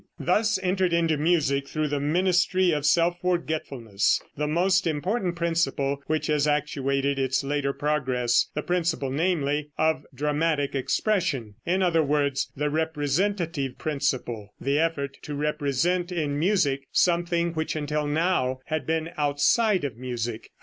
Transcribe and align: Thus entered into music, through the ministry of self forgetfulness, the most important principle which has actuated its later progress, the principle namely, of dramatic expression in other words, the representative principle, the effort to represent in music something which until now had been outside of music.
Thus 0.19 0.57
entered 0.63 0.93
into 0.93 1.15
music, 1.15 1.67
through 1.69 1.89
the 1.89 1.99
ministry 1.99 2.71
of 2.71 2.87
self 2.87 3.19
forgetfulness, 3.21 4.19
the 4.35 4.47
most 4.47 4.87
important 4.87 5.35
principle 5.35 6.01
which 6.07 6.25
has 6.25 6.47
actuated 6.47 7.19
its 7.19 7.43
later 7.43 7.71
progress, 7.71 8.49
the 8.55 8.63
principle 8.63 9.11
namely, 9.11 9.69
of 9.77 10.03
dramatic 10.11 10.73
expression 10.73 11.53
in 11.67 11.83
other 11.83 12.01
words, 12.03 12.51
the 12.57 12.71
representative 12.71 13.77
principle, 13.77 14.49
the 14.59 14.79
effort 14.79 15.17
to 15.21 15.35
represent 15.35 16.11
in 16.11 16.39
music 16.39 16.87
something 16.91 17.53
which 17.53 17.75
until 17.75 18.07
now 18.07 18.57
had 18.65 18.87
been 18.87 19.11
outside 19.17 19.83
of 19.83 19.97
music. 19.97 20.49